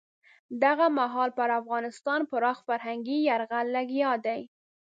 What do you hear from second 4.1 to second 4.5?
دی.